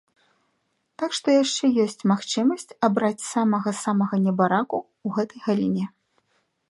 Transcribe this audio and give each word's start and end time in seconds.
Так 1.01 1.11
што 1.17 1.27
яшчэ 1.43 1.65
ёсць 1.83 2.01
магчымасць 2.11 2.67
абраць 2.87 3.27
самага-самага 3.33 4.15
небараку 4.25 4.77
ў 4.81 5.07
гэтай 5.19 5.39
галіне. 5.51 5.85